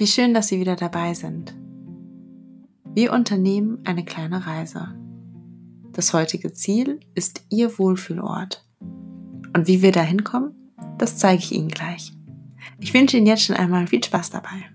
[0.00, 1.54] Wie schön, dass Sie wieder dabei sind.
[2.94, 4.98] Wir unternehmen eine kleine Reise.
[5.92, 8.66] Das heutige Ziel ist Ihr Wohlfühlort.
[9.54, 10.54] Und wie wir da hinkommen,
[10.96, 12.14] das zeige ich Ihnen gleich.
[12.78, 14.70] Ich wünsche Ihnen jetzt schon einmal viel Spaß dabei.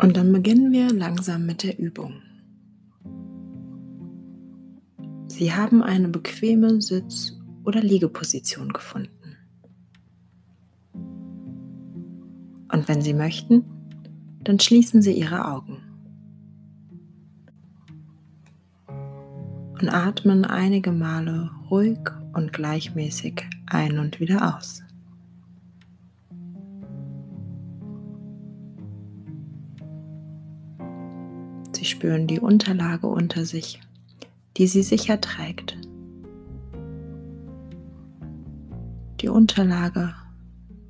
[0.00, 2.22] Und dann beginnen wir langsam mit der Übung.
[5.36, 9.36] Sie haben eine bequeme Sitz- oder Liegeposition gefunden.
[12.72, 13.62] Und wenn Sie möchten,
[14.44, 15.82] dann schließen Sie Ihre Augen
[19.78, 21.98] und atmen einige Male ruhig
[22.32, 24.82] und gleichmäßig ein und wieder aus.
[31.72, 33.82] Sie spüren die Unterlage unter sich,
[34.56, 35.76] die sie sicher trägt.
[39.20, 40.14] Die Unterlage,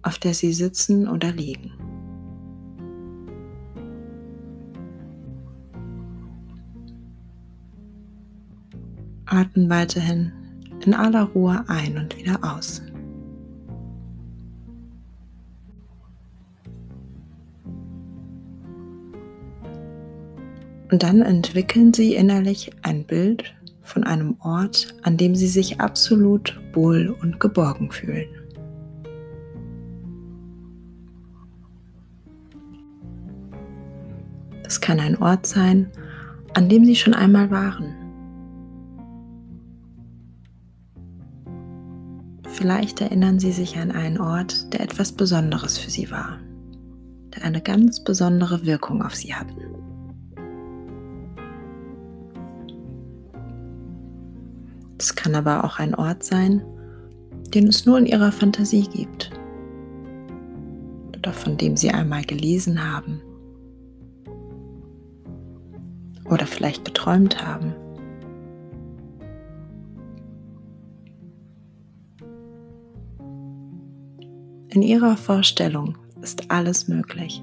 [0.02, 1.72] auf der sie sitzen oder liegen.
[9.26, 10.32] Atmen weiterhin
[10.84, 12.82] in aller Ruhe ein und wieder aus.
[20.90, 26.60] Und dann entwickeln Sie innerlich ein Bild von einem Ort, an dem Sie sich absolut
[26.72, 28.28] wohl und geborgen fühlen.
[34.62, 35.90] Das kann ein Ort sein,
[36.54, 37.94] an dem Sie schon einmal waren.
[42.48, 46.38] Vielleicht erinnern Sie sich an einen Ort, der etwas Besonderes für Sie war,
[47.34, 49.75] der eine ganz besondere Wirkung auf Sie hatten.
[54.98, 56.62] Es kann aber auch ein Ort sein,
[57.54, 59.30] den es nur in ihrer Fantasie gibt
[61.16, 63.20] oder von dem sie einmal gelesen haben
[66.24, 67.74] oder vielleicht geträumt haben.
[74.68, 77.42] In ihrer Vorstellung ist alles möglich.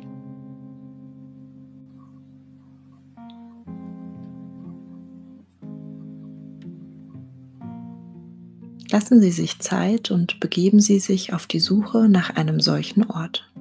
[8.93, 13.51] Lassen Sie sich Zeit und begeben Sie sich auf die Suche nach einem solchen Ort.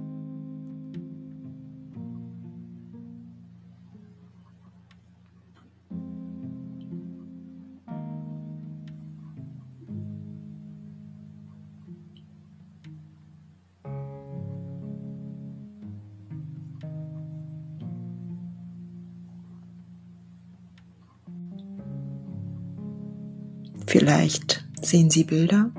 [23.86, 25.70] Vielleicht Sehen Sie Bilder?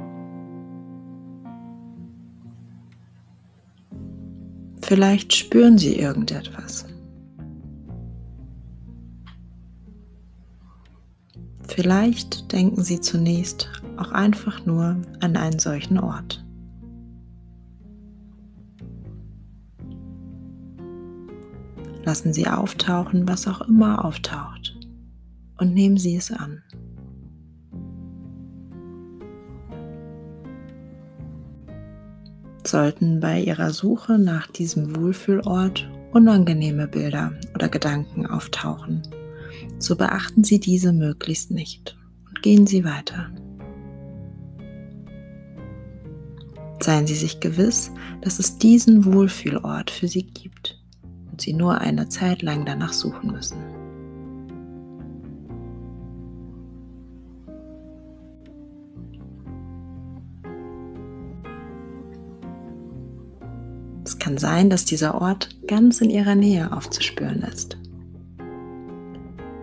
[4.82, 6.86] Vielleicht spüren Sie irgendetwas.
[11.68, 16.46] Vielleicht denken Sie zunächst auch einfach nur an einen solchen Ort.
[22.06, 24.78] Lassen Sie auftauchen, was auch immer auftaucht,
[25.58, 26.62] und nehmen Sie es an.
[32.74, 39.04] Sollten bei Ihrer Suche nach diesem Wohlfühlort unangenehme Bilder oder Gedanken auftauchen,
[39.78, 41.96] so beachten Sie diese möglichst nicht
[42.28, 43.30] und gehen Sie weiter.
[46.82, 47.92] Seien Sie sich gewiss,
[48.22, 50.82] dass es diesen Wohlfühlort für Sie gibt
[51.32, 53.73] und Sie nur eine Zeit lang danach suchen müssen.
[64.06, 67.78] Es kann sein, dass dieser Ort ganz in ihrer Nähe aufzuspüren ist.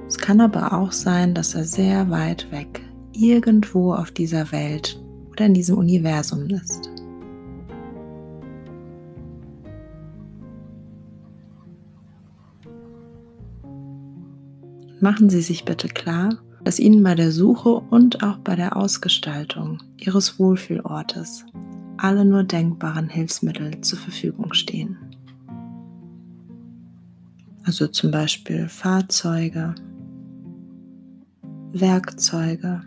[0.06, 2.81] Es kann aber auch sein, dass er sehr weit weg
[3.12, 5.00] irgendwo auf dieser Welt
[5.31, 6.90] oder in diesem Universum ist.
[15.00, 19.82] Machen Sie sich bitte klar, dass Ihnen bei der Suche und auch bei der Ausgestaltung
[19.96, 21.46] Ihres Wohlfühlortes
[22.02, 24.97] alle nur denkbaren Hilfsmittel zur Verfügung stehen.
[27.64, 29.75] Also zum Beispiel Fahrzeuge,
[31.73, 32.82] Werkzeuge,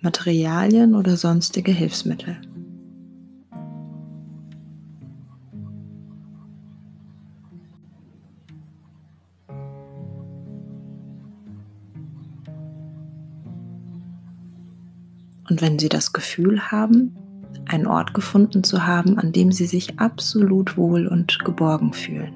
[0.00, 2.36] Materialien oder sonstige Hilfsmittel.
[15.48, 17.16] Und wenn Sie das Gefühl haben,
[17.66, 22.32] einen Ort gefunden zu haben, an dem Sie sich absolut wohl und geborgen fühlen,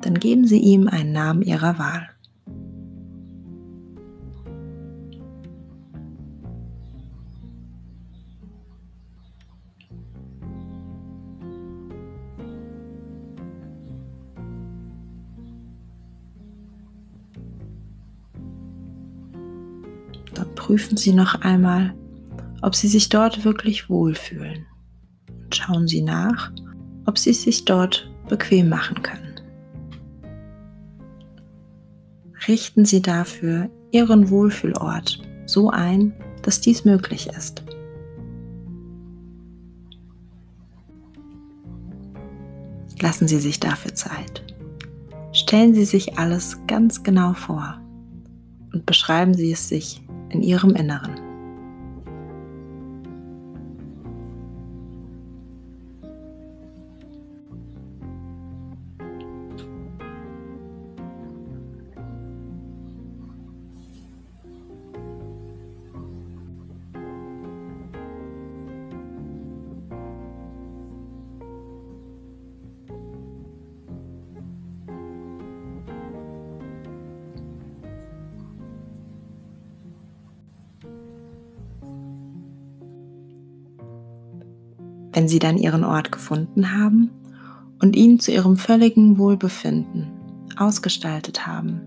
[0.00, 2.08] dann geben Sie ihm einen Namen Ihrer Wahl.
[20.34, 21.94] Dann prüfen Sie noch einmal,
[22.62, 24.66] ob Sie sich dort wirklich wohlfühlen.
[25.28, 26.52] Und schauen Sie nach,
[27.06, 29.40] ob Sie es sich dort bequem machen können.
[32.46, 36.12] Richten Sie dafür Ihren Wohlfühlort so ein,
[36.42, 37.62] dass dies möglich ist.
[43.00, 44.44] Lassen Sie sich dafür Zeit.
[45.32, 47.80] Stellen Sie sich alles ganz genau vor
[48.72, 51.27] und beschreiben Sie es sich in Ihrem Inneren.
[85.18, 87.10] Wenn Sie dann Ihren Ort gefunden haben
[87.80, 90.06] und ihn zu Ihrem völligen Wohlbefinden
[90.56, 91.80] ausgestaltet haben,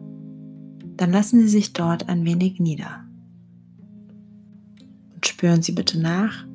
[0.98, 3.06] dann lassen Sie sich dort ein wenig nieder.
[5.13, 6.45] Und spüren Sie bitte nach,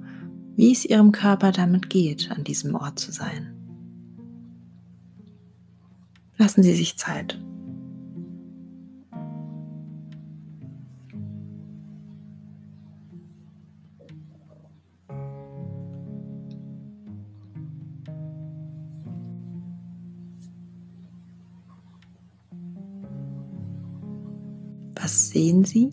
[0.54, 3.54] wie es Ihrem Körper damit geht, an diesem Ort zu sein.
[6.36, 7.40] Lassen Sie sich Zeit.
[25.06, 25.92] Was sehen Sie?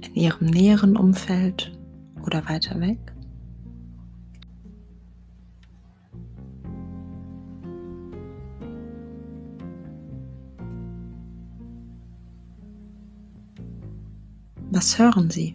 [0.00, 1.78] In Ihrem näheren Umfeld
[2.24, 2.98] oder weiter weg?
[14.70, 15.54] Was hören Sie?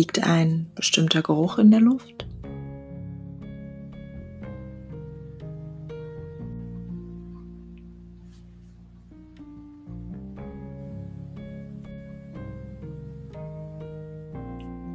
[0.00, 2.26] Liegt ein bestimmter Geruch in der Luft?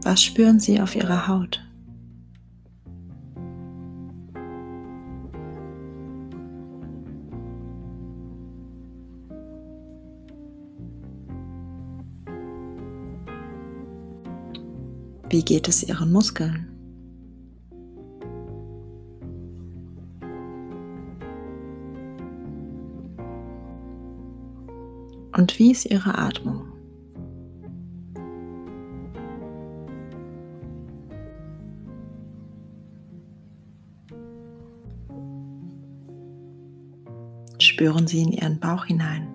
[0.02, 1.65] Was spüren Sie auf Ihrer Haut?
[15.36, 16.66] Wie geht es Ihren Muskeln?
[25.36, 26.62] Und wie ist Ihre Atmung?
[37.60, 39.28] Spüren Sie in Ihren Bauch hinein.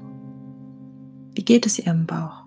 [1.35, 2.40] Wie geht es Ihrem Bauch?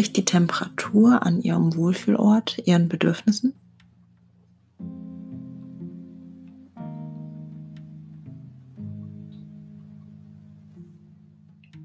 [0.00, 3.52] Entspricht die Temperatur an Ihrem Wohlfühlort Ihren Bedürfnissen?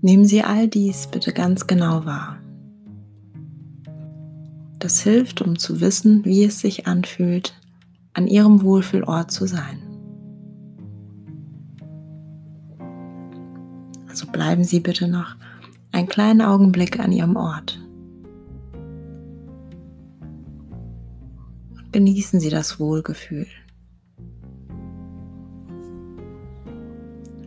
[0.01, 2.37] Nehmen Sie all dies bitte ganz genau wahr.
[4.79, 7.53] Das hilft, um zu wissen, wie es sich anfühlt,
[8.13, 9.81] an Ihrem Wohlfühlort zu sein.
[14.07, 15.35] Also bleiben Sie bitte noch
[15.91, 17.81] einen kleinen Augenblick an Ihrem Ort.
[21.95, 23.47] Genießen Sie das Wohlgefühl,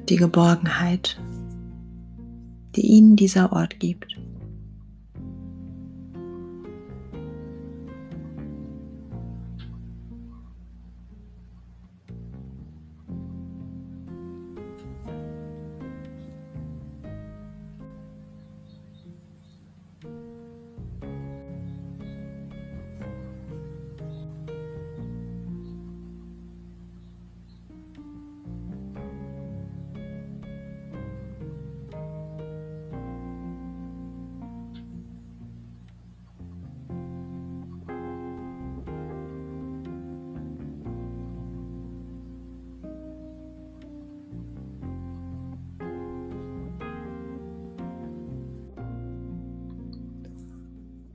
[0.08, 1.20] die Geborgenheit,
[2.74, 4.16] die Ihnen dieser Ort gibt.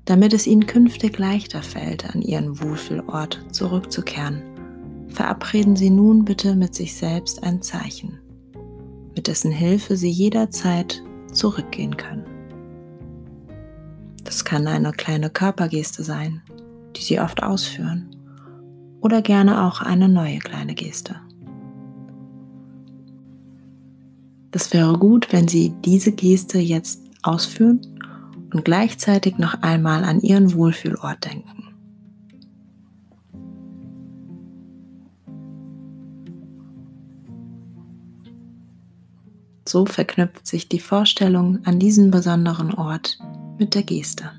[0.05, 4.41] Damit es Ihnen künftig leichter fällt, an Ihren Wohlfühlort zurückzukehren,
[5.07, 8.19] verabreden Sie nun bitte mit sich selbst ein Zeichen,
[9.15, 12.25] mit dessen Hilfe Sie jederzeit zurückgehen können.
[14.25, 16.41] Das kann eine kleine Körpergeste sein,
[16.97, 18.09] die Sie oft ausführen,
[18.99, 21.15] oder gerne auch eine neue kleine Geste.
[24.51, 27.81] Das wäre gut, wenn Sie diese Geste jetzt ausführen
[28.53, 31.63] und gleichzeitig noch einmal an Ihren Wohlfühlort denken.
[39.67, 43.17] So verknüpft sich die Vorstellung an diesen besonderen Ort
[43.57, 44.31] mit der Geste.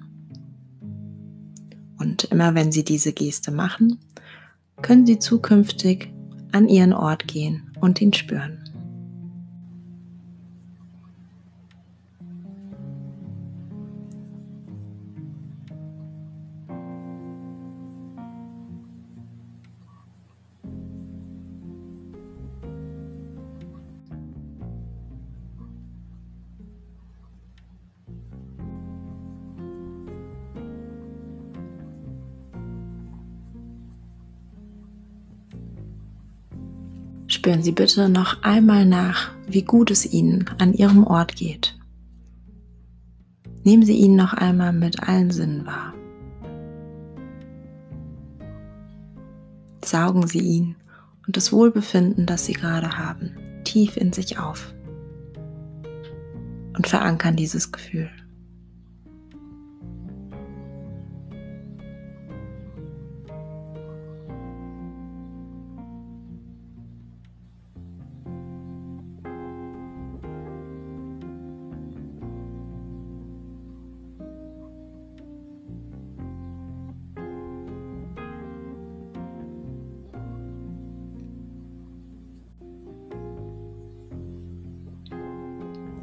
[1.99, 3.99] Und immer wenn Sie diese Geste machen,
[4.83, 6.13] können Sie zukünftig
[6.53, 8.64] an Ihren Ort gehen und ihn spüren.
[37.45, 41.79] Spüren Sie bitte noch einmal nach, wie gut es Ihnen an Ihrem Ort geht.
[43.65, 45.93] Nehmen Sie ihn noch einmal mit allen Sinnen wahr.
[49.85, 50.77] Saugen Sie ihn
[51.27, 54.73] und das Wohlbefinden, das Sie gerade haben, tief in sich auf
[56.75, 58.09] und verankern dieses Gefühl.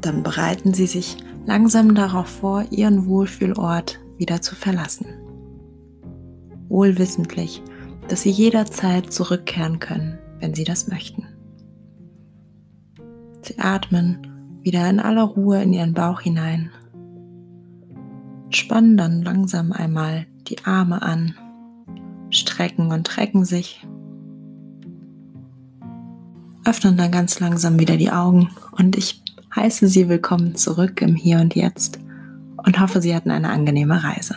[0.06, 1.16] Dann bereiten Sie sich
[1.46, 5.06] langsam darauf vor, Ihren Wohlfühlort wieder zu verlassen.
[6.68, 7.62] Wohlwissentlich,
[8.08, 11.26] dass Sie jederzeit zurückkehren können, wenn Sie das möchten.
[13.42, 14.26] Sie atmen
[14.62, 16.70] wieder in aller Ruhe in Ihren Bauch hinein.
[18.50, 21.34] Spannen dann langsam einmal die Arme an,
[22.30, 23.86] strecken und recken sich.
[26.64, 29.21] Öffnen dann ganz langsam wieder die Augen und ich
[29.54, 31.98] heiße Sie willkommen zurück im Hier und Jetzt
[32.56, 34.36] und hoffe, Sie hatten eine angenehme Reise.